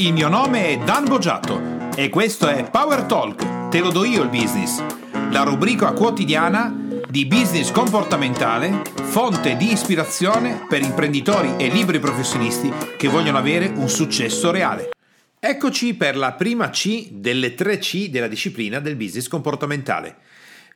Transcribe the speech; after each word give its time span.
Il 0.00 0.14
mio 0.14 0.30
nome 0.30 0.68
è 0.68 0.78
Dan 0.78 1.04
Boggiato 1.04 1.90
e 1.94 2.08
questo 2.08 2.48
è 2.48 2.70
Power 2.70 3.02
Talk, 3.02 3.68
te 3.68 3.80
lo 3.80 3.90
do 3.90 4.02
io 4.04 4.22
il 4.22 4.30
business, 4.30 4.82
la 5.30 5.42
rubrica 5.42 5.92
quotidiana 5.92 6.74
di 7.06 7.26
business 7.26 7.70
comportamentale, 7.70 8.80
fonte 8.94 9.58
di 9.58 9.70
ispirazione 9.70 10.64
per 10.66 10.80
imprenditori 10.80 11.52
e 11.58 11.68
liberi 11.68 11.98
professionisti 11.98 12.72
che 12.96 13.08
vogliono 13.08 13.36
avere 13.36 13.66
un 13.66 13.90
successo 13.90 14.50
reale. 14.50 14.88
Eccoci 15.38 15.92
per 15.92 16.16
la 16.16 16.32
prima 16.32 16.70
C 16.70 17.10
delle 17.10 17.54
tre 17.54 17.76
C 17.76 18.08
della 18.08 18.26
disciplina 18.26 18.80
del 18.80 18.96
business 18.96 19.28
comportamentale. 19.28 20.16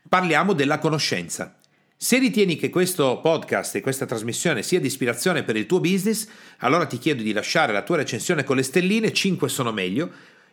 Parliamo 0.07 0.53
della 0.53 0.79
conoscenza. 0.79 1.57
Se 2.05 2.19
ritieni 2.19 2.57
che 2.57 2.69
questo 2.69 3.19
podcast 3.23 3.77
e 3.77 3.81
questa 3.81 4.05
trasmissione 4.05 4.63
sia 4.63 4.79
di 4.79 4.89
ispirazione 4.89 5.43
per 5.43 5.57
il 5.57 5.65
tuo 5.65 5.81
business, 5.81 6.29
allora 6.59 6.85
ti 6.85 6.99
chiedo 6.99 7.23
di 7.23 7.33
lasciare 7.33 7.73
la 7.73 7.81
tua 7.81 7.97
recensione 7.97 8.45
con 8.45 8.57
le 8.57 8.63
stelline, 8.63 9.11
5 9.11 9.49
sono 9.49 9.73
meglio, 9.73 10.11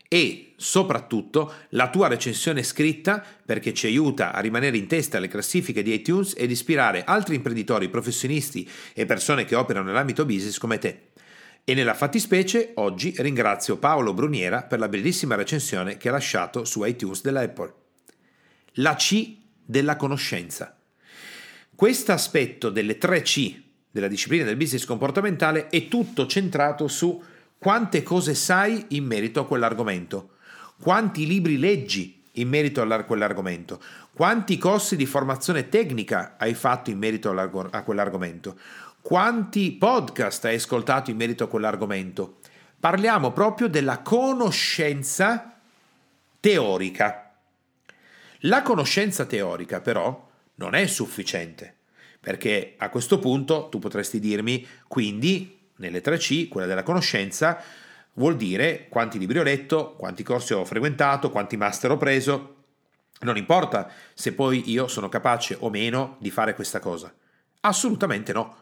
e 0.08 0.54
soprattutto 0.56 1.54
la 1.72 1.90
tua 1.90 2.08
recensione 2.08 2.64
scritta 2.64 3.22
perché 3.46 3.74
ci 3.74 3.88
aiuta 3.88 4.32
a 4.32 4.40
rimanere 4.40 4.78
in 4.78 4.88
testa 4.88 5.18
alle 5.18 5.28
classifiche 5.28 5.84
di 5.84 5.94
iTunes 5.94 6.36
ed 6.38 6.52
ispirare 6.52 7.04
altri 7.04 7.36
imprenditori, 7.36 7.90
professionisti 7.90 8.66
e 8.94 9.06
persone 9.06 9.44
che 9.44 9.56
operano 9.56 9.88
nell'ambito 9.88 10.24
business 10.24 10.58
come 10.58 10.78
te. 10.78 11.10
E 11.66 11.74
nella 11.74 11.96
fattispecie 11.96 12.72
oggi 12.76 13.14
ringrazio 13.18 13.76
Paolo 13.76 14.14
Bruniera 14.14 14.64
per 14.64 14.80
la 14.80 14.88
bellissima 14.88 15.36
recensione 15.36 15.98
che 15.98 16.08
ha 16.08 16.14
lasciato 16.14 16.64
su 16.64 16.82
iTunes 16.86 17.22
della 17.22 17.42
Apple. 17.42 17.74
La 18.76 18.96
C 18.96 19.36
della 19.66 19.98
conoscenza. 19.98 20.78
Questo 21.82 22.12
aspetto 22.12 22.70
delle 22.70 23.00
tre 23.00 23.24
C 23.24 23.60
della 23.90 24.08
disciplina 24.08 24.44
del 24.44 24.56
business 24.56 24.86
comportamentale 24.86 25.68
è 25.70 25.88
tutto 25.88 26.28
centrato 26.28 26.88
su 26.88 27.20
quante 27.58 28.04
cose 28.04 28.36
sai 28.36 28.86
in 28.90 29.06
merito 29.06 29.40
a 29.40 29.48
quell'argomento, 29.48 30.36
quanti 30.80 31.26
libri 31.26 31.58
leggi 31.58 32.24
in 32.34 32.50
merito 32.50 32.84
a 32.84 33.04
quell'argomento, 33.04 33.82
quanti 34.14 34.60
corsi 34.60 34.96
di 34.96 35.08
formazione 35.08 35.70
tecnica 35.70 36.36
hai 36.38 36.54
fatto 36.54 36.92
in 36.92 37.00
merito 37.00 37.32
a 37.32 37.82
quell'argomento, 37.82 38.60
quanti 39.02 39.72
podcast 39.72 40.46
hai 40.46 40.58
ascoltato 40.58 41.10
in 41.10 41.18
merito 41.18 41.46
a 41.46 41.48
quell'argomento. 41.48 42.42
Parliamo 42.80 43.32
proprio 43.32 43.68
della 43.68 44.04
conoscenza 44.04 45.60
teorica. 46.40 47.38
La 48.42 48.62
conoscenza 48.62 49.26
teorica 49.26 49.82
però 49.82 50.30
non 50.62 50.76
è 50.76 50.86
sufficiente, 50.86 51.76
perché 52.20 52.76
a 52.78 52.90
questo 52.90 53.18
punto 53.18 53.68
tu 53.70 53.80
potresti 53.80 54.20
dirmi, 54.20 54.66
quindi 54.88 55.60
nelle 55.78 56.04
3C, 56.04 56.48
quella 56.48 56.68
della 56.68 56.84
conoscenza, 56.84 57.60
vuol 58.14 58.38
dire 58.38 58.86
quanti 58.88 59.18
libri 59.18 59.40
ho 59.40 59.44
letto, 59.44 59.96
quanti 59.98 60.22
corsi 60.22 60.54
ho 60.54 60.64
frequentato, 60.64 61.32
quanti 61.32 61.58
master 61.58 61.92
ho 61.92 61.98
preso. 61.98 62.56
Non 63.22 63.38
importa 63.38 63.92
se 64.14 64.34
poi 64.34 64.70
io 64.70 64.88
sono 64.88 65.10
capace 65.10 65.58
o 65.60 65.72
meno 65.72 66.18
di 66.20 66.30
fare 66.30 66.54
questa 66.54 66.80
cosa. 66.80 67.12
Assolutamente 67.62 68.32
no. 68.32 68.58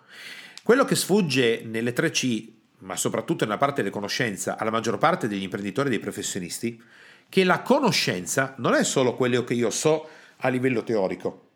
Quello 0.63 0.85
che 0.85 0.95
sfugge 0.95 1.61
nelle 1.65 1.93
3C, 1.93 2.47
ma 2.79 2.95
soprattutto 2.95 3.43
nella 3.43 3.57
parte 3.57 3.81
della 3.81 3.93
conoscenza, 3.93 4.57
alla 4.57 4.71
maggior 4.71 4.97
parte 4.97 5.27
degli 5.27 5.43
imprenditori 5.43 5.87
e 5.87 5.91
dei 5.91 5.99
professionisti, 5.99 6.81
che 7.27 7.43
la 7.43 7.61
conoscenza 7.61 8.55
non 8.57 8.73
è 8.73 8.85
solo 8.85 9.15
quello 9.15 9.43
che 9.43 9.53
io 9.53 9.69
so 9.69 10.07
a 10.37 10.47
livello 10.47 10.83
teorico, 10.83 11.48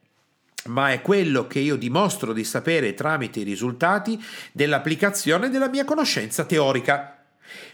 ma 0.65 0.91
è 0.91 1.01
quello 1.01 1.47
che 1.47 1.59
io 1.59 1.75
dimostro 1.75 2.33
di 2.33 2.43
sapere 2.43 2.93
tramite 2.93 3.39
i 3.39 3.43
risultati 3.43 4.21
dell'applicazione 4.51 5.49
della 5.49 5.69
mia 5.69 5.85
conoscenza 5.85 6.45
teorica. 6.45 7.17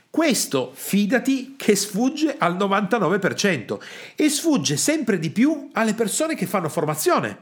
Questo, 0.09 0.72
fidati, 0.73 1.56
che 1.56 1.76
sfugge 1.76 2.36
al 2.38 2.58
99% 2.58 3.80
e 4.16 4.30
sfugge 4.30 4.76
sempre 4.76 5.20
di 5.20 5.30
più 5.30 5.70
alle 5.73 5.94
persone 5.94 6.36
che 6.36 6.48
fanno 6.48 6.68
formazione. 6.68 7.38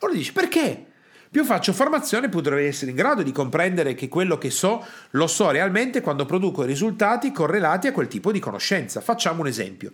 Ora 0.00 0.12
dici 0.12 0.32
perché? 0.32 0.86
Più 1.30 1.44
faccio 1.44 1.72
formazione, 1.72 2.28
più 2.28 2.40
dovrei 2.40 2.66
essere 2.66 2.90
in 2.90 2.96
grado 2.96 3.22
di 3.22 3.30
comprendere 3.30 3.94
che 3.94 4.08
quello 4.08 4.36
che 4.38 4.50
so 4.50 4.84
lo 5.10 5.28
so 5.28 5.50
realmente 5.52 6.00
quando 6.00 6.24
produco 6.24 6.64
i 6.64 6.66
risultati 6.66 7.30
correlati 7.30 7.86
a 7.86 7.92
quel 7.92 8.08
tipo 8.08 8.32
di 8.32 8.40
conoscenza. 8.40 9.00
Facciamo 9.00 9.42
un 9.42 9.46
esempio. 9.46 9.92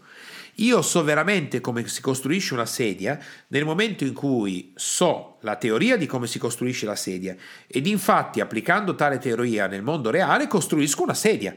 Io 0.58 0.80
so 0.80 1.04
veramente 1.04 1.60
come 1.60 1.86
si 1.86 2.00
costruisce 2.00 2.54
una 2.54 2.64
sedia 2.64 3.18
nel 3.48 3.66
momento 3.66 4.04
in 4.04 4.14
cui 4.14 4.72
so 4.74 5.36
la 5.40 5.56
teoria 5.56 5.98
di 5.98 6.06
come 6.06 6.26
si 6.26 6.38
costruisce 6.38 6.86
la 6.86 6.96
sedia 6.96 7.36
ed 7.66 7.86
infatti 7.86 8.40
applicando 8.40 8.94
tale 8.94 9.18
teoria 9.18 9.66
nel 9.66 9.82
mondo 9.82 10.10
reale 10.10 10.46
costruisco 10.46 11.02
una 11.02 11.12
sedia 11.12 11.54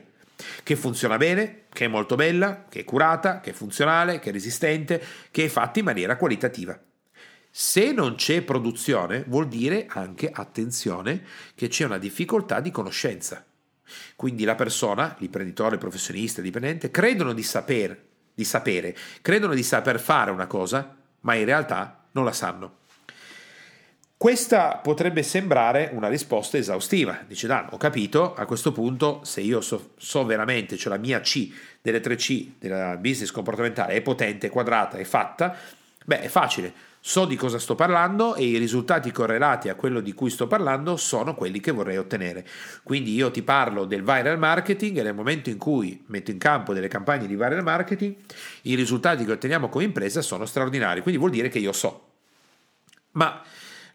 che 0.63 0.75
funziona 0.75 1.15
bene, 1.15 1.63
che 1.69 1.85
è 1.85 1.87
molto 1.87 2.15
bella, 2.15 2.65
che 2.69 2.81
è 2.81 2.83
curata, 2.83 3.39
che 3.39 3.51
è 3.51 3.53
funzionale, 3.53 4.19
che 4.19 4.29
è 4.29 4.33
resistente, 4.33 5.01
che 5.31 5.45
è 5.45 5.47
fatta 5.47 5.79
in 5.79 5.85
maniera 5.85 6.17
qualitativa. 6.17 6.77
Se 7.49 7.91
non 7.91 8.15
c'è 8.15 8.41
produzione, 8.41 9.23
vuol 9.27 9.47
dire 9.47 9.85
anche, 9.87 10.29
attenzione, 10.31 11.25
che 11.55 11.67
c'è 11.67 11.85
una 11.85 11.97
difficoltà 11.97 12.59
di 12.59 12.71
conoscenza. 12.71 13.45
Quindi 14.15 14.43
la 14.43 14.55
persona, 14.55 15.15
l'imprenditore, 15.19 15.73
il 15.75 15.81
professionista, 15.81 16.39
il 16.39 16.45
dipendente, 16.45 16.91
credono 16.91 17.33
di 17.33 17.43
sapere 17.43 18.08
di 18.39 18.45
sapere, 18.45 18.95
credono 19.21 19.53
di 19.53 19.63
saper 19.63 19.99
fare 19.99 20.31
una 20.31 20.47
cosa, 20.47 20.95
ma 21.21 21.33
in 21.33 21.43
realtà 21.43 22.05
non 22.11 22.23
la 22.23 22.31
sanno. 22.31 22.77
Questa 24.15 24.77
potrebbe 24.77 25.23
sembrare 25.23 25.89
una 25.91 26.07
risposta 26.07 26.57
esaustiva. 26.57 27.19
Dice 27.27 27.47
Dan, 27.47 27.67
ho 27.71 27.77
capito, 27.77 28.33
a 28.33 28.45
questo 28.45 28.71
punto 28.71 29.21
se 29.23 29.41
io 29.41 29.59
so, 29.59 29.91
so 29.97 30.23
veramente, 30.23 30.77
cioè 30.77 30.93
la 30.93 30.99
mia 30.99 31.19
C 31.19 31.51
delle 31.81 31.99
3C 31.99 32.51
della 32.59 32.95
business 32.95 33.31
comportamentale 33.31 33.93
è 33.93 34.01
potente, 34.01 34.49
quadrata, 34.49 34.97
è 34.97 35.03
fatta, 35.03 35.53
beh 36.05 36.21
è 36.21 36.27
facile, 36.29 36.73
so 36.99 37.25
di 37.25 37.35
cosa 37.35 37.59
sto 37.59 37.75
parlando 37.75 38.35
e 38.35 38.43
i 38.43 38.57
risultati 38.57 39.11
correlati 39.11 39.69
a 39.69 39.75
quello 39.75 40.01
di 40.01 40.13
cui 40.13 40.29
sto 40.29 40.47
parlando 40.47 40.97
sono 40.97 41.33
quelli 41.33 41.59
che 41.59 41.71
vorrei 41.71 41.97
ottenere. 41.97 42.45
Quindi 42.83 43.13
io 43.13 43.31
ti 43.31 43.41
parlo 43.41 43.85
del 43.85 44.03
viral 44.03 44.37
marketing 44.37 44.97
e 44.97 45.03
nel 45.03 45.15
momento 45.15 45.49
in 45.49 45.57
cui 45.57 46.03
metto 46.07 46.31
in 46.31 46.37
campo 46.37 46.73
delle 46.73 46.87
campagne 46.87 47.27
di 47.27 47.35
viral 47.35 47.63
marketing, 47.63 48.15
i 48.63 48.75
risultati 48.75 49.25
che 49.25 49.31
otteniamo 49.31 49.69
come 49.69 49.85
impresa 49.85 50.21
sono 50.21 50.45
straordinari, 50.45 51.01
quindi 51.01 51.19
vuol 51.19 51.31
dire 51.31 51.49
che 51.49 51.59
io 51.59 51.71
so. 51.71 52.07
Ma 53.11 53.41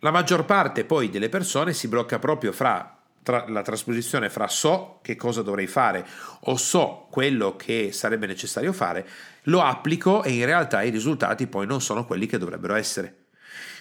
la 0.01 0.11
maggior 0.11 0.45
parte 0.45 0.85
poi 0.85 1.11
delle 1.11 1.29
persone 1.29 1.73
si 1.73 1.89
blocca 1.89 2.19
proprio 2.19 2.53
fra 2.53 2.99
tra 3.25 3.47
la 3.49 3.63
trasposizione 3.63 4.29
fra 4.29 4.47
so 4.47 4.99
che 5.01 5.17
cosa 5.17 5.41
dovrei 5.41 5.67
fare 5.67 6.07
o 6.41 6.57
so 6.57 7.07
quello 7.11 7.57
che 7.57 7.91
sarebbe 7.91 8.27
necessario 8.27 8.73
fare, 8.73 9.09
lo 9.45 9.63
applico 9.63 10.23
e 10.23 10.33
in 10.33 10.45
realtà 10.45 10.83
i 10.83 10.91
risultati 10.91 11.47
poi 11.47 11.67
non 11.67 11.81
sono 11.81 12.05
quelli 12.05 12.27
che 12.27 12.39
dovrebbero 12.39 12.75
essere. 12.75 13.23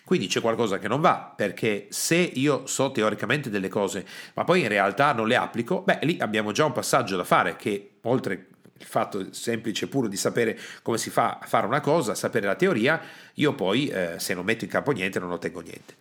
Quindi 0.04 0.28
c'è 0.28 0.42
qualcosa 0.42 0.80
che 0.80 0.90
non 0.90 1.00
va, 1.00 1.34
perché 1.36 1.88
se 1.90 2.16
io 2.16 2.66
so 2.68 2.92
teoricamente 2.92 3.50
delle 3.50 3.70
cose, 3.70 4.06
ma 4.34 4.44
poi 4.44 4.62
in 4.62 4.68
realtà 4.68 5.14
non 5.14 5.28
le 5.28 5.38
applico, 5.38 5.82
beh, 5.82 6.00
lì 6.02 6.18
abbiamo 6.20 6.52
già 6.52 6.66
un 6.66 6.74
passaggio 6.74 7.16
da 7.16 7.24
fare 7.24 7.56
che 7.56 7.92
oltre 8.02 8.48
il 8.78 8.86
fatto 8.86 9.34
semplice 9.34 9.88
puro 9.88 10.10
di 10.10 10.18
sapere 10.18 10.60
come 10.82 10.98
si 10.98 11.10
fa 11.10 11.40
a 11.42 11.46
fare 11.46 11.66
una 11.66 11.80
cosa, 11.80 12.16
sapere 12.16 12.48
la 12.48 12.56
teoria, 12.56 13.02
io 13.36 13.54
poi 13.54 13.88
eh, 13.88 14.16
se 14.18 14.34
non 14.34 14.44
metto 14.44 14.66
in 14.66 14.70
campo 14.70 14.92
niente 14.92 15.20
non 15.20 15.32
ottengo 15.32 15.62
niente. 15.62 15.96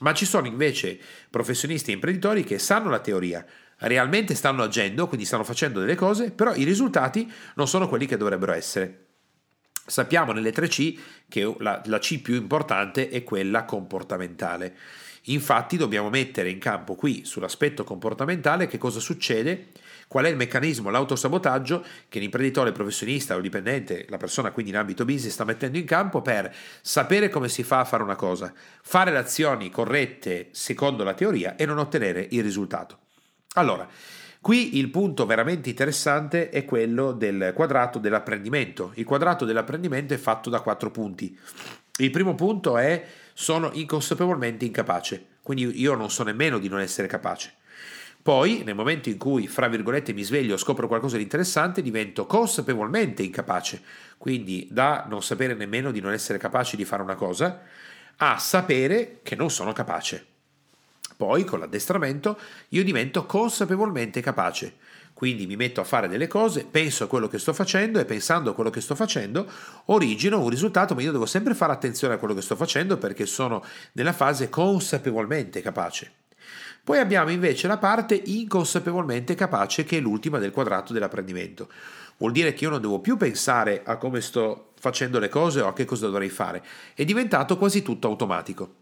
Ma 0.00 0.12
ci 0.12 0.26
sono 0.26 0.46
invece 0.46 0.98
professionisti 1.30 1.90
e 1.90 1.94
imprenditori 1.94 2.44
che 2.44 2.58
sanno 2.58 2.90
la 2.90 3.00
teoria, 3.00 3.44
realmente 3.80 4.34
stanno 4.34 4.62
agendo, 4.62 5.06
quindi 5.06 5.26
stanno 5.26 5.44
facendo 5.44 5.80
delle 5.80 5.94
cose, 5.94 6.30
però 6.30 6.54
i 6.54 6.64
risultati 6.64 7.30
non 7.54 7.68
sono 7.68 7.88
quelli 7.88 8.06
che 8.06 8.16
dovrebbero 8.16 8.52
essere. 8.52 9.06
Sappiamo 9.86 10.32
nelle 10.32 10.52
3C 10.52 10.98
che 11.28 11.54
la, 11.58 11.82
la 11.86 11.98
C 11.98 12.20
più 12.20 12.34
importante 12.34 13.08
è 13.08 13.24
quella 13.24 13.64
comportamentale. 13.64 14.76
Infatti 15.24 15.76
dobbiamo 15.76 16.08
mettere 16.08 16.50
in 16.50 16.58
campo 16.58 16.94
qui 16.94 17.24
sull'aspetto 17.24 17.84
comportamentale 17.84 18.66
che 18.66 18.78
cosa 18.78 19.00
succede 19.00 19.68
Qual 20.10 20.24
è 20.24 20.28
il 20.28 20.34
meccanismo, 20.34 20.90
l'autosabotaggio 20.90 21.84
che 22.08 22.18
l'imprenditore 22.18 22.72
professionista 22.72 23.36
o 23.36 23.40
dipendente, 23.40 24.06
la 24.08 24.16
persona 24.16 24.50
quindi 24.50 24.72
in 24.72 24.76
ambito 24.76 25.04
business, 25.04 25.34
sta 25.34 25.44
mettendo 25.44 25.78
in 25.78 25.84
campo 25.84 26.20
per 26.20 26.52
sapere 26.80 27.28
come 27.28 27.48
si 27.48 27.62
fa 27.62 27.78
a 27.78 27.84
fare 27.84 28.02
una 28.02 28.16
cosa, 28.16 28.52
fare 28.82 29.12
le 29.12 29.18
azioni 29.18 29.70
corrette 29.70 30.48
secondo 30.50 31.04
la 31.04 31.14
teoria 31.14 31.54
e 31.54 31.64
non 31.64 31.78
ottenere 31.78 32.26
il 32.32 32.42
risultato. 32.42 32.98
Allora, 33.54 33.88
Qui 34.40 34.78
il 34.78 34.88
punto 34.88 35.26
veramente 35.26 35.68
interessante 35.68 36.48
è 36.48 36.64
quello 36.64 37.12
del 37.12 37.52
quadrato 37.54 37.98
dell'apprendimento. 37.98 38.92
Il 38.94 39.04
quadrato 39.04 39.44
dell'apprendimento 39.44 40.14
è 40.14 40.16
fatto 40.16 40.48
da 40.48 40.60
quattro 40.60 40.90
punti. 40.90 41.38
Il 41.98 42.10
primo 42.10 42.34
punto 42.34 42.78
è 42.78 43.04
sono 43.34 43.68
inconsapevolmente 43.74 44.64
incapace, 44.64 45.26
quindi 45.42 45.78
io 45.78 45.94
non 45.94 46.10
so 46.10 46.22
nemmeno 46.22 46.58
di 46.58 46.68
non 46.68 46.80
essere 46.80 47.06
capace. 47.06 47.56
Poi, 48.22 48.62
nel 48.64 48.74
momento 48.74 49.10
in 49.10 49.18
cui, 49.18 49.46
fra 49.46 49.68
virgolette, 49.68 50.14
mi 50.14 50.22
sveglio, 50.22 50.56
scopro 50.56 50.88
qualcosa 50.88 51.18
di 51.18 51.22
interessante, 51.22 51.82
divento 51.82 52.24
consapevolmente 52.24 53.22
incapace. 53.22 53.82
Quindi, 54.16 54.68
da 54.70 55.04
non 55.06 55.22
sapere 55.22 55.52
nemmeno 55.52 55.90
di 55.90 56.00
non 56.00 56.12
essere 56.12 56.38
capace 56.38 56.78
di 56.78 56.86
fare 56.86 57.02
una 57.02 57.14
cosa, 57.14 57.60
a 58.16 58.38
sapere 58.38 59.20
che 59.22 59.36
non 59.36 59.50
sono 59.50 59.72
capace. 59.72 60.29
Poi, 61.20 61.44
con 61.44 61.58
l'addestramento, 61.58 62.38
io 62.70 62.82
divento 62.82 63.26
consapevolmente 63.26 64.22
capace. 64.22 64.76
Quindi 65.12 65.46
mi 65.46 65.54
metto 65.54 65.82
a 65.82 65.84
fare 65.84 66.08
delle 66.08 66.26
cose, 66.26 66.64
penso 66.64 67.04
a 67.04 67.08
quello 67.08 67.28
che 67.28 67.38
sto 67.38 67.52
facendo 67.52 68.00
e 68.00 68.06
pensando 68.06 68.48
a 68.48 68.54
quello 68.54 68.70
che 68.70 68.80
sto 68.80 68.94
facendo 68.94 69.46
origino 69.86 70.40
un 70.40 70.48
risultato, 70.48 70.94
ma 70.94 71.02
io 71.02 71.12
devo 71.12 71.26
sempre 71.26 71.52
fare 71.52 71.74
attenzione 71.74 72.14
a 72.14 72.16
quello 72.16 72.32
che 72.32 72.40
sto 72.40 72.56
facendo 72.56 72.96
perché 72.96 73.26
sono 73.26 73.62
nella 73.92 74.14
fase 74.14 74.48
consapevolmente 74.48 75.60
capace. 75.60 76.10
Poi 76.82 76.96
abbiamo 76.96 77.28
invece 77.28 77.66
la 77.66 77.76
parte 77.76 78.14
inconsapevolmente 78.24 79.34
capace 79.34 79.84
che 79.84 79.98
è 79.98 80.00
l'ultima 80.00 80.38
del 80.38 80.52
quadrato 80.52 80.94
dell'apprendimento. 80.94 81.68
Vuol 82.16 82.32
dire 82.32 82.54
che 82.54 82.64
io 82.64 82.70
non 82.70 82.80
devo 82.80 83.00
più 83.00 83.18
pensare 83.18 83.82
a 83.84 83.98
come 83.98 84.22
sto 84.22 84.72
facendo 84.80 85.18
le 85.18 85.28
cose 85.28 85.60
o 85.60 85.68
a 85.68 85.74
che 85.74 85.84
cosa 85.84 86.06
dovrei 86.06 86.30
fare, 86.30 86.64
è 86.94 87.04
diventato 87.04 87.58
quasi 87.58 87.82
tutto 87.82 88.08
automatico. 88.08 88.76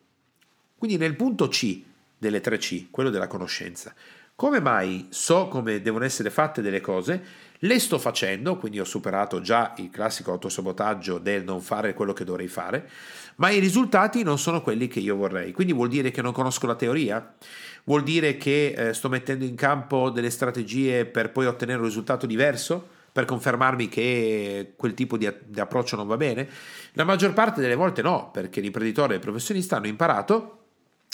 Quindi 0.79 0.96
nel 0.99 1.17
punto 1.17 1.49
C 1.49 1.88
delle 2.19 2.43
3C, 2.43 2.88
quello 2.91 3.11
della 3.11 3.26
conoscenza, 3.26 3.94
come 4.35 4.61
mai 4.61 5.09
so 5.11 5.49
come 5.49 5.82
devono 5.82 6.05
essere 6.05 6.31
fatte 6.31 6.62
delle 6.62 6.81
cose? 6.81 7.47
Le 7.59 7.81
sto 7.81 7.99
facendo, 7.99 8.56
quindi 8.56 8.79
ho 8.79 8.85
superato 8.85 9.41
già 9.41 9.75
il 9.79 9.91
classico 9.91 10.31
autosabotaggio 10.31 11.19
del 11.19 11.43
non 11.43 11.61
fare 11.61 11.93
quello 11.93 12.12
che 12.12 12.23
dovrei 12.23 12.47
fare, 12.47 12.88
ma 13.37 13.50
i 13.50 13.59
risultati 13.59 14.23
non 14.23 14.38
sono 14.38 14.62
quelli 14.62 14.87
che 14.87 15.00
io 15.00 15.17
vorrei. 15.17 15.50
Quindi 15.50 15.73
vuol 15.73 15.88
dire 15.88 16.12
che 16.12 16.23
non 16.23 16.31
conosco 16.31 16.69
la 16.69 16.76
teoria? 16.76 17.35
Vuol 17.82 18.05
dire 18.05 18.37
che 18.37 18.75
eh, 18.76 18.94
sto 18.94 19.09
mettendo 19.09 19.44
in 19.44 19.56
campo 19.56 20.09
delle 20.11 20.31
strategie 20.31 21.05
per 21.05 21.32
poi 21.32 21.47
ottenere 21.47 21.81
un 21.81 21.87
risultato 21.87 22.25
diverso? 22.25 22.87
Per 23.11 23.25
confermarmi 23.25 23.88
che 23.88 24.75
quel 24.76 24.94
tipo 24.94 25.17
di, 25.17 25.29
di 25.47 25.59
approccio 25.59 25.97
non 25.97 26.06
va 26.06 26.17
bene? 26.17 26.49
La 26.93 27.03
maggior 27.03 27.32
parte 27.32 27.61
delle 27.61 27.75
volte 27.75 28.03
no, 28.03 28.31
perché 28.31 28.61
l'imprenditore 28.61 29.14
e 29.14 29.17
il 29.17 29.23
professionista 29.23 29.79
hanno 29.79 29.88
imparato 29.88 30.58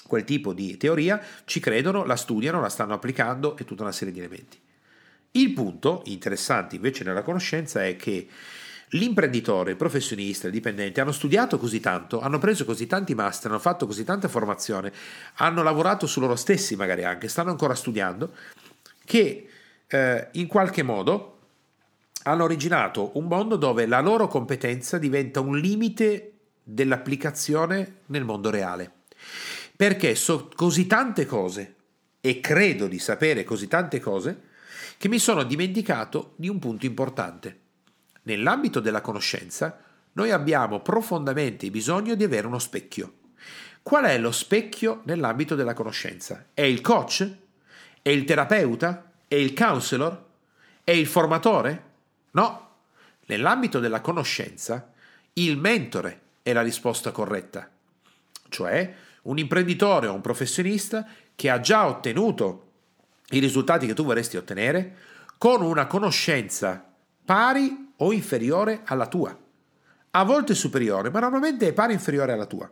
quel 0.06 0.24
tipo 0.24 0.52
di 0.52 0.76
teoria, 0.76 1.20
ci 1.44 1.60
credono, 1.60 2.04
la 2.04 2.16
studiano, 2.16 2.60
la 2.60 2.68
stanno 2.68 2.94
applicando 2.94 3.56
e 3.56 3.64
tutta 3.64 3.82
una 3.82 3.92
serie 3.92 4.12
di 4.12 4.20
elementi. 4.20 4.58
Il 5.32 5.52
punto 5.52 6.02
interessante 6.06 6.76
invece 6.76 7.02
nella 7.02 7.22
conoscenza 7.22 7.84
è 7.84 7.96
che 7.96 8.28
l'imprenditore, 8.90 9.72
il 9.72 9.76
professionista, 9.76 10.46
il 10.46 10.52
dipendente 10.52 11.00
hanno 11.00 11.10
studiato 11.10 11.58
così 11.58 11.80
tanto, 11.80 12.20
hanno 12.20 12.38
preso 12.38 12.64
così 12.64 12.86
tanti 12.86 13.14
master, 13.14 13.50
hanno 13.50 13.60
fatto 13.60 13.86
così 13.86 14.04
tanta 14.04 14.28
formazione, 14.28 14.92
hanno 15.36 15.62
lavorato 15.62 16.06
su 16.06 16.20
loro 16.20 16.36
stessi 16.36 16.76
magari 16.76 17.04
anche, 17.04 17.28
stanno 17.28 17.50
ancora 17.50 17.74
studiando, 17.74 18.32
che 19.04 19.48
eh, 19.86 20.28
in 20.32 20.46
qualche 20.46 20.82
modo 20.82 21.30
hanno 22.24 22.44
originato 22.44 23.18
un 23.18 23.26
mondo 23.26 23.56
dove 23.56 23.86
la 23.86 24.00
loro 24.00 24.28
competenza 24.28 24.98
diventa 24.98 25.40
un 25.40 25.58
limite 25.58 26.32
dell'applicazione 26.62 27.96
nel 28.06 28.24
mondo 28.24 28.50
reale 28.50 28.92
perché 29.76 30.14
so 30.14 30.50
così 30.54 30.86
tante 30.86 31.26
cose 31.26 31.74
e 32.20 32.40
credo 32.40 32.86
di 32.86 32.98
sapere 32.98 33.44
così 33.44 33.68
tante 33.68 34.00
cose 34.00 34.52
che 34.96 35.08
mi 35.08 35.18
sono 35.18 35.42
dimenticato 35.42 36.34
di 36.36 36.48
un 36.48 36.58
punto 36.58 36.86
importante. 36.86 37.60
Nell'ambito 38.22 38.80
della 38.80 39.00
conoscenza 39.00 39.78
noi 40.12 40.30
abbiamo 40.30 40.80
profondamente 40.80 41.70
bisogno 41.70 42.14
di 42.14 42.24
avere 42.24 42.46
uno 42.46 42.58
specchio. 42.58 43.14
Qual 43.82 44.04
è 44.04 44.16
lo 44.16 44.32
specchio 44.32 45.02
nell'ambito 45.04 45.54
della 45.54 45.74
conoscenza? 45.74 46.46
È 46.54 46.62
il 46.62 46.80
coach? 46.80 47.28
È 48.00 48.08
il 48.08 48.24
terapeuta? 48.24 49.12
È 49.28 49.34
il 49.34 49.52
counselor? 49.52 50.24
È 50.82 50.92
il 50.92 51.06
formatore? 51.06 51.84
No. 52.30 52.68
Nell'ambito 53.26 53.80
della 53.80 54.00
conoscenza, 54.00 54.92
il 55.34 55.58
mentore 55.58 56.20
è 56.42 56.52
la 56.52 56.62
risposta 56.62 57.10
corretta. 57.10 57.68
Cioè, 58.48 58.94
un 59.24 59.38
imprenditore 59.38 60.06
o 60.06 60.14
un 60.14 60.20
professionista 60.20 61.06
che 61.34 61.50
ha 61.50 61.60
già 61.60 61.86
ottenuto 61.86 62.70
i 63.30 63.38
risultati 63.38 63.86
che 63.86 63.94
tu 63.94 64.04
vorresti 64.04 64.36
ottenere 64.36 64.96
con 65.38 65.62
una 65.62 65.86
conoscenza 65.86 66.92
pari 67.24 67.92
o 67.96 68.12
inferiore 68.12 68.82
alla 68.84 69.06
tua. 69.06 69.36
A 70.10 70.24
volte 70.24 70.54
superiore, 70.54 71.10
ma 71.10 71.20
normalmente 71.20 71.68
è 71.68 71.72
pari 71.72 71.92
o 71.92 71.96
inferiore 71.96 72.32
alla 72.32 72.46
tua. 72.46 72.70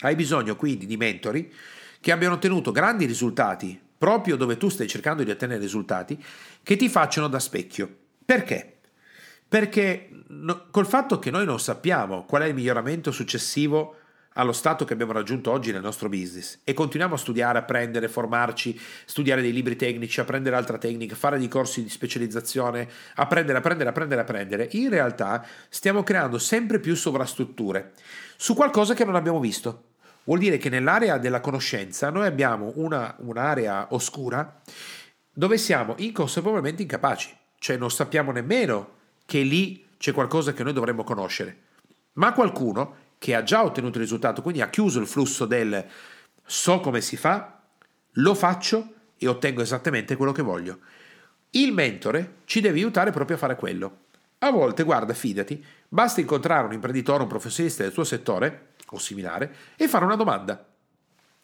Hai 0.00 0.14
bisogno 0.14 0.56
quindi 0.56 0.86
di 0.86 0.96
mentori 0.96 1.52
che 2.00 2.12
abbiano 2.12 2.34
ottenuto 2.34 2.70
grandi 2.70 3.04
risultati 3.04 3.78
proprio 3.98 4.36
dove 4.36 4.56
tu 4.56 4.68
stai 4.68 4.86
cercando 4.86 5.24
di 5.24 5.30
ottenere 5.30 5.60
risultati 5.60 6.22
che 6.62 6.76
ti 6.76 6.88
facciano 6.88 7.26
da 7.26 7.40
specchio. 7.40 7.92
Perché? 8.24 8.76
Perché 9.48 10.08
no, 10.28 10.66
col 10.70 10.86
fatto 10.86 11.18
che 11.18 11.30
noi 11.32 11.44
non 11.44 11.58
sappiamo 11.58 12.24
qual 12.24 12.42
è 12.42 12.46
il 12.46 12.54
miglioramento 12.54 13.10
successivo 13.10 13.96
allo 14.38 14.52
stato 14.52 14.84
che 14.84 14.92
abbiamo 14.92 15.12
raggiunto 15.12 15.50
oggi 15.50 15.72
nel 15.72 15.82
nostro 15.82 16.08
business 16.08 16.60
e 16.62 16.72
continuiamo 16.72 17.14
a 17.14 17.18
studiare, 17.18 17.58
apprendere, 17.58 18.08
formarci, 18.08 18.78
studiare 19.04 19.42
dei 19.42 19.52
libri 19.52 19.74
tecnici, 19.74 20.20
apprendere 20.20 20.54
altra 20.54 20.78
tecnica, 20.78 21.16
fare 21.16 21.38
dei 21.38 21.48
corsi 21.48 21.82
di 21.82 21.88
specializzazione, 21.88 22.88
apprendere, 23.16 23.58
apprendere, 23.58 23.90
apprendere, 23.90 24.20
apprendere, 24.20 24.68
in 24.72 24.90
realtà 24.90 25.44
stiamo 25.68 26.04
creando 26.04 26.38
sempre 26.38 26.78
più 26.78 26.94
sovrastrutture 26.94 27.92
su 28.36 28.54
qualcosa 28.54 28.94
che 28.94 29.04
non 29.04 29.16
abbiamo 29.16 29.40
visto. 29.40 29.86
Vuol 30.22 30.38
dire 30.38 30.56
che 30.56 30.68
nell'area 30.68 31.18
della 31.18 31.40
conoscenza 31.40 32.10
noi 32.10 32.26
abbiamo 32.26 32.72
una, 32.76 33.14
un'area 33.18 33.88
oscura 33.90 34.60
dove 35.32 35.58
siamo 35.58 35.94
inconsapevolmente 35.98 36.82
incapaci, 36.82 37.36
cioè 37.58 37.76
non 37.76 37.90
sappiamo 37.90 38.30
nemmeno 38.30 38.96
che 39.26 39.40
lì 39.40 39.84
c'è 39.98 40.12
qualcosa 40.12 40.52
che 40.52 40.62
noi 40.62 40.72
dovremmo 40.72 41.02
conoscere. 41.02 41.56
Ma 42.14 42.32
qualcuno 42.32 43.06
che 43.18 43.34
ha 43.34 43.42
già 43.42 43.64
ottenuto 43.64 43.98
il 43.98 44.04
risultato, 44.04 44.42
quindi 44.42 44.62
ha 44.62 44.70
chiuso 44.70 45.00
il 45.00 45.06
flusso 45.06 45.44
del 45.44 45.84
so 46.44 46.80
come 46.80 47.00
si 47.00 47.16
fa, 47.16 47.60
lo 48.12 48.34
faccio 48.34 48.92
e 49.18 49.26
ottengo 49.26 49.60
esattamente 49.60 50.16
quello 50.16 50.32
che 50.32 50.42
voglio. 50.42 50.78
Il 51.50 51.72
mentore 51.72 52.36
ci 52.44 52.60
deve 52.60 52.78
aiutare 52.78 53.10
proprio 53.10 53.36
a 53.36 53.40
fare 53.40 53.56
quello. 53.56 54.06
A 54.38 54.50
volte, 54.50 54.84
guarda, 54.84 55.14
fidati, 55.14 55.64
basta 55.88 56.20
incontrare 56.20 56.66
un 56.66 56.72
imprenditore, 56.72 57.22
un 57.22 57.28
professionista 57.28 57.82
del 57.82 57.92
tuo 57.92 58.04
settore 58.04 58.74
o 58.90 58.98
similare 58.98 59.54
e 59.76 59.88
fare 59.88 60.04
una 60.04 60.16
domanda. 60.16 60.64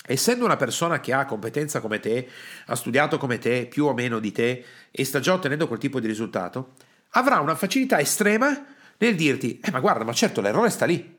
Essendo 0.07 0.45
una 0.45 0.57
persona 0.57 1.01
che 1.01 1.13
ha 1.13 1.25
competenza 1.25 1.81
come 1.81 1.99
te, 1.99 2.29
ha 2.67 2.75
studiato 2.77 3.19
come 3.19 3.39
te, 3.39 3.67
più 3.67 3.87
o 3.87 3.95
meno 3.95 4.19
di 4.19 4.33
te, 4.33 4.65
e 4.91 5.05
sta 5.05 5.19
già 5.19 5.33
ottenendo 5.33 5.67
quel 5.67 5.79
tipo 5.79 5.99
di 5.99 6.07
risultato, 6.07 6.75
avrà 7.11 7.41
una 7.41 7.55
facilità 7.55 7.99
estrema 7.99 8.65
nel 8.99 9.17
dirti, 9.17 9.61
eh 9.61 9.71
ma 9.71 9.81
guarda, 9.81 10.05
ma 10.05 10.13
certo 10.13 10.41
l'errore 10.41 10.71
sta 10.71 10.85
lì. 10.85 11.14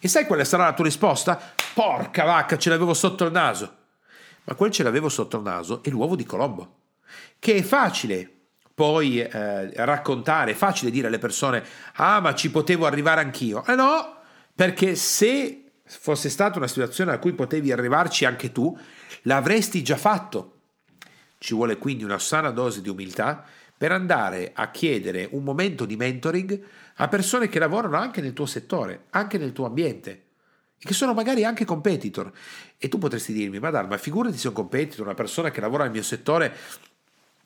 E 0.00 0.08
sai 0.08 0.26
quale 0.26 0.44
sarà 0.44 0.64
la 0.64 0.72
tua 0.72 0.84
risposta? 0.84 1.40
Porca 1.74 2.24
vacca, 2.24 2.56
ce 2.56 2.70
l'avevo 2.70 2.94
sotto 2.94 3.24
il 3.24 3.32
naso. 3.32 3.76
Ma 4.44 4.54
quel 4.54 4.70
ce 4.70 4.82
l'avevo 4.82 5.08
sotto 5.08 5.36
il 5.36 5.42
naso 5.42 5.82
è 5.82 5.90
l'uovo 5.90 6.16
di 6.16 6.24
Colombo, 6.24 6.76
che 7.38 7.56
è 7.56 7.62
facile 7.62 8.32
poi 8.78 9.20
eh, 9.20 9.72
raccontare, 9.84 10.52
è 10.52 10.54
facile 10.54 10.92
dire 10.92 11.08
alle 11.08 11.18
persone, 11.18 11.64
ah 11.94 12.20
ma 12.20 12.32
ci 12.34 12.50
potevo 12.50 12.86
arrivare 12.86 13.20
anch'io. 13.20 13.64
Eh 13.66 13.74
no, 13.74 14.18
perché 14.54 14.94
se 14.94 15.64
fosse 15.84 16.28
stata 16.28 16.58
una 16.58 16.68
situazione 16.68 17.12
a 17.12 17.18
cui 17.18 17.32
potevi 17.32 17.72
arrivarci 17.72 18.24
anche 18.24 18.52
tu, 18.52 18.78
l'avresti 19.22 19.82
già 19.82 19.96
fatto. 19.96 20.60
Ci 21.38 21.54
vuole 21.54 21.76
quindi 21.76 22.04
una 22.04 22.18
sana 22.18 22.50
dose 22.50 22.80
di 22.80 22.88
umiltà 22.88 23.44
per 23.78 23.92
andare 23.92 24.50
a 24.54 24.70
chiedere 24.72 25.28
un 25.30 25.44
momento 25.44 25.84
di 25.84 25.96
mentoring 25.96 26.60
a 26.96 27.06
persone 27.06 27.48
che 27.48 27.60
lavorano 27.60 27.96
anche 27.96 28.20
nel 28.20 28.32
tuo 28.32 28.44
settore, 28.44 29.04
anche 29.10 29.38
nel 29.38 29.52
tuo 29.52 29.66
ambiente, 29.66 30.10
e 30.76 30.84
che 30.84 30.92
sono 30.92 31.14
magari 31.14 31.44
anche 31.44 31.64
competitor. 31.64 32.32
E 32.76 32.88
tu 32.88 32.98
potresti 32.98 33.32
dirmi, 33.32 33.60
ma 33.60 33.70
dai, 33.70 33.86
ma 33.86 33.96
figurati 33.96 34.36
se 34.36 34.48
un 34.48 34.54
competitor, 34.54 35.06
una 35.06 35.14
persona 35.14 35.52
che 35.52 35.60
lavora 35.60 35.84
nel 35.84 35.92
mio 35.92 36.02
settore, 36.02 36.54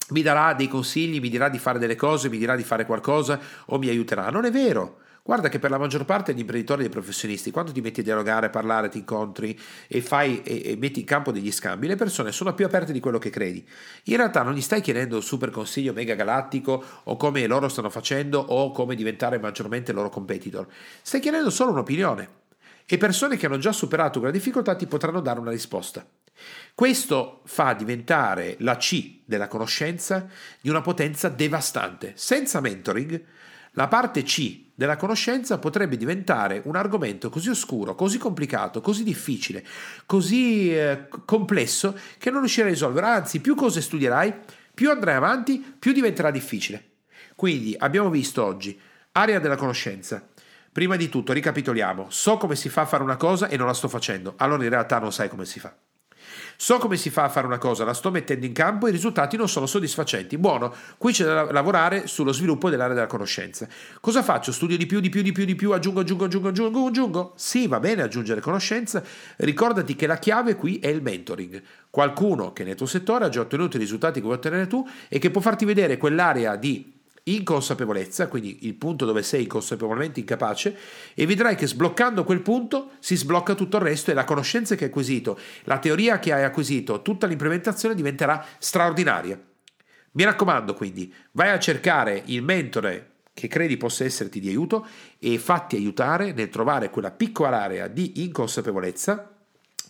mi 0.08 0.22
darà 0.22 0.54
dei 0.54 0.68
consigli, 0.68 1.20
mi 1.20 1.28
dirà 1.28 1.50
di 1.50 1.58
fare 1.58 1.78
delle 1.78 1.96
cose, 1.96 2.30
mi 2.30 2.38
dirà 2.38 2.56
di 2.56 2.64
fare 2.64 2.86
qualcosa 2.86 3.38
o 3.66 3.78
mi 3.78 3.88
aiuterà. 3.88 4.30
Non 4.30 4.46
è 4.46 4.50
vero. 4.50 5.00
Guarda 5.24 5.48
che 5.48 5.60
per 5.60 5.70
la 5.70 5.78
maggior 5.78 6.04
parte 6.04 6.32
degli 6.32 6.40
imprenditori 6.40 6.80
e 6.80 6.84
dei 6.84 6.92
professionisti, 6.92 7.52
quando 7.52 7.70
ti 7.70 7.80
metti 7.80 8.00
a 8.00 8.02
dialogare, 8.02 8.46
a 8.46 8.50
parlare, 8.50 8.88
ti 8.88 8.98
incontri 8.98 9.56
e, 9.86 10.00
fai, 10.00 10.42
e, 10.42 10.72
e 10.72 10.76
metti 10.76 10.98
in 10.98 11.06
campo 11.06 11.30
degli 11.30 11.52
scambi, 11.52 11.86
le 11.86 11.94
persone 11.94 12.32
sono 12.32 12.54
più 12.54 12.64
aperte 12.64 12.92
di 12.92 12.98
quello 12.98 13.18
che 13.18 13.30
credi. 13.30 13.64
In 14.04 14.16
realtà 14.16 14.42
non 14.42 14.52
gli 14.52 14.60
stai 14.60 14.80
chiedendo 14.80 15.14
un 15.14 15.22
super 15.22 15.50
consiglio 15.50 15.92
mega 15.92 16.16
galattico 16.16 16.84
o 17.04 17.16
come 17.16 17.46
loro 17.46 17.68
stanno 17.68 17.88
facendo 17.88 18.40
o 18.40 18.72
come 18.72 18.96
diventare 18.96 19.38
maggiormente 19.38 19.92
loro 19.92 20.08
competitor. 20.08 20.66
Stai 21.02 21.20
chiedendo 21.20 21.50
solo 21.50 21.70
un'opinione 21.70 22.40
e 22.84 22.98
persone 22.98 23.36
che 23.36 23.46
hanno 23.46 23.58
già 23.58 23.70
superato 23.70 24.18
quella 24.18 24.34
difficoltà 24.34 24.74
ti 24.74 24.88
potranno 24.88 25.20
dare 25.20 25.38
una 25.38 25.52
risposta. 25.52 26.04
Questo 26.74 27.42
fa 27.44 27.74
diventare 27.74 28.56
la 28.58 28.76
C 28.76 29.20
della 29.24 29.46
conoscenza 29.46 30.26
di 30.60 30.68
una 30.68 30.80
potenza 30.80 31.28
devastante. 31.28 32.14
Senza 32.16 32.60
mentoring, 32.60 33.24
la 33.74 33.86
parte 33.86 34.24
C 34.24 34.61
della 34.74 34.96
conoscenza 34.96 35.58
potrebbe 35.58 35.96
diventare 35.96 36.62
un 36.64 36.76
argomento 36.76 37.28
così 37.28 37.50
oscuro, 37.50 37.94
così 37.94 38.18
complicato, 38.18 38.80
così 38.80 39.02
difficile, 39.02 39.64
così 40.06 40.74
eh, 40.74 41.08
complesso 41.24 41.98
che 42.18 42.30
non 42.30 42.40
riuscirai 42.40 42.70
a 42.70 42.72
risolvere. 42.72 43.06
Anzi, 43.06 43.40
più 43.40 43.54
cose 43.54 43.80
studierai, 43.80 44.34
più 44.74 44.90
andrai 44.90 45.14
avanti, 45.14 45.62
più 45.78 45.92
diventerà 45.92 46.30
difficile. 46.30 46.90
Quindi 47.36 47.74
abbiamo 47.78 48.10
visto 48.10 48.44
oggi 48.44 48.78
area 49.12 49.38
della 49.38 49.56
conoscenza. 49.56 50.26
Prima 50.72 50.96
di 50.96 51.10
tutto, 51.10 51.34
ricapitoliamo, 51.34 52.06
so 52.08 52.38
come 52.38 52.56
si 52.56 52.70
fa 52.70 52.82
a 52.82 52.86
fare 52.86 53.02
una 53.02 53.16
cosa 53.16 53.48
e 53.48 53.58
non 53.58 53.66
la 53.66 53.74
sto 53.74 53.88
facendo, 53.88 54.34
allora 54.38 54.64
in 54.64 54.70
realtà 54.70 54.98
non 54.98 55.12
sai 55.12 55.28
come 55.28 55.44
si 55.44 55.60
fa. 55.60 55.76
So 56.56 56.78
come 56.78 56.96
si 56.96 57.10
fa 57.10 57.24
a 57.24 57.28
fare 57.28 57.46
una 57.46 57.58
cosa, 57.58 57.84
la 57.84 57.94
sto 57.94 58.10
mettendo 58.10 58.46
in 58.46 58.52
campo 58.52 58.86
e 58.86 58.90
i 58.90 58.92
risultati 58.92 59.36
non 59.36 59.48
sono 59.48 59.66
soddisfacenti. 59.66 60.38
Buono, 60.38 60.74
qui 60.98 61.12
c'è 61.12 61.24
da 61.24 61.50
lavorare 61.50 62.06
sullo 62.06 62.32
sviluppo 62.32 62.70
dell'area 62.70 62.94
della 62.94 63.06
conoscenza. 63.06 63.66
Cosa 64.00 64.22
faccio? 64.22 64.52
Studio 64.52 64.76
di 64.76 64.86
più, 64.86 65.00
di 65.00 65.08
più, 65.08 65.22
di 65.22 65.32
più, 65.32 65.44
di 65.44 65.54
più, 65.54 65.72
aggiungo, 65.72 66.00
aggiungo, 66.00 66.24
aggiungo, 66.24 66.48
aggiungo, 66.48 66.86
aggiungo? 66.86 67.32
Sì, 67.36 67.66
va 67.66 67.80
bene 67.80 68.02
aggiungere 68.02 68.40
conoscenza. 68.40 69.02
Ricordati 69.36 69.96
che 69.96 70.06
la 70.06 70.18
chiave 70.18 70.56
qui 70.56 70.78
è 70.78 70.88
il 70.88 71.02
mentoring. 71.02 71.62
Qualcuno 71.90 72.52
che 72.52 72.64
nel 72.64 72.74
tuo 72.74 72.86
settore 72.86 73.26
ha 73.26 73.28
già 73.28 73.40
ottenuto 73.40 73.76
i 73.76 73.80
risultati 73.80 74.20
che 74.20 74.24
vuoi 74.24 74.36
ottenere 74.36 74.66
tu 74.66 74.86
e 75.08 75.18
che 75.18 75.30
può 75.30 75.40
farti 75.40 75.64
vedere 75.64 75.96
quell'area 75.96 76.56
di 76.56 76.91
inconsapevolezza, 77.24 78.28
quindi 78.28 78.66
il 78.66 78.74
punto 78.74 79.04
dove 79.04 79.22
sei 79.22 79.46
consapevolmente 79.46 80.20
incapace, 80.20 80.76
e 81.14 81.26
vedrai 81.26 81.54
che 81.54 81.66
sbloccando 81.66 82.24
quel 82.24 82.40
punto 82.40 82.92
si 82.98 83.16
sblocca 83.16 83.54
tutto 83.54 83.76
il 83.76 83.82
resto 83.82 84.10
e 84.10 84.14
la 84.14 84.24
conoscenza 84.24 84.74
che 84.74 84.84
hai 84.84 84.90
acquisito, 84.90 85.38
la 85.64 85.78
teoria 85.78 86.18
che 86.18 86.32
hai 86.32 86.44
acquisito, 86.44 87.02
tutta 87.02 87.26
l'implementazione 87.26 87.94
diventerà 87.94 88.44
straordinaria. 88.58 89.40
Mi 90.12 90.24
raccomando 90.24 90.74
quindi, 90.74 91.12
vai 91.32 91.50
a 91.50 91.58
cercare 91.58 92.22
il 92.26 92.42
mentore 92.42 93.10
che 93.34 93.48
credi 93.48 93.78
possa 93.78 94.04
esserti 94.04 94.40
di 94.40 94.48
aiuto 94.48 94.86
e 95.18 95.38
fatti 95.38 95.76
aiutare 95.76 96.32
nel 96.32 96.50
trovare 96.50 96.90
quella 96.90 97.10
piccola 97.10 97.62
area 97.62 97.88
di 97.88 98.22
inconsapevolezza 98.22 99.31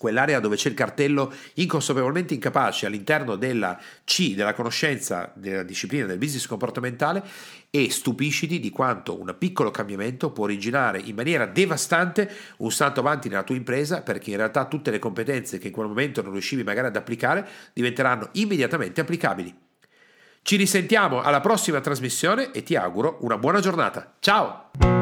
quell'area 0.02 0.40
dove 0.40 0.56
c'è 0.56 0.68
il 0.68 0.74
cartello 0.74 1.32
inconsapevolmente 1.54 2.34
incapace 2.34 2.86
all'interno 2.86 3.36
della 3.36 3.78
C, 4.04 4.34
della 4.34 4.52
conoscenza 4.52 5.30
della 5.36 5.62
disciplina 5.62 6.06
del 6.06 6.18
business 6.18 6.46
comportamentale 6.46 7.22
e 7.70 7.88
stupisciti 7.88 8.58
di 8.58 8.70
quanto 8.70 9.18
un 9.18 9.32
piccolo 9.38 9.70
cambiamento 9.70 10.32
può 10.32 10.44
originare 10.44 10.98
in 10.98 11.14
maniera 11.14 11.46
devastante 11.46 12.28
un 12.58 12.72
salto 12.72 12.98
avanti 12.98 13.28
nella 13.28 13.44
tua 13.44 13.54
impresa 13.54 14.02
perché 14.02 14.30
in 14.30 14.38
realtà 14.38 14.66
tutte 14.66 14.90
le 14.90 14.98
competenze 14.98 15.58
che 15.58 15.68
in 15.68 15.72
quel 15.72 15.86
momento 15.86 16.20
non 16.20 16.32
riuscivi 16.32 16.64
magari 16.64 16.88
ad 16.88 16.96
applicare 16.96 17.48
diventeranno 17.72 18.28
immediatamente 18.32 19.00
applicabili. 19.00 19.54
Ci 20.42 20.56
risentiamo 20.56 21.22
alla 21.22 21.40
prossima 21.40 21.80
trasmissione 21.80 22.50
e 22.50 22.64
ti 22.64 22.74
auguro 22.74 23.18
una 23.20 23.38
buona 23.38 23.60
giornata. 23.60 24.14
Ciao! 24.18 25.01